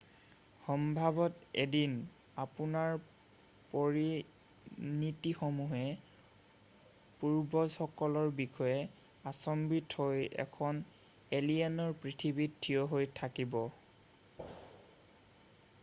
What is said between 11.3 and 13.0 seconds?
এলিয়েনৰ পৃথিৱীত থিয়